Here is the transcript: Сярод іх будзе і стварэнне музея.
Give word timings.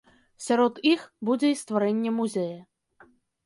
Сярод 0.45 0.79
іх 0.93 1.03
будзе 1.31 1.47
і 1.53 1.59
стварэнне 1.61 2.17
музея. 2.19 2.61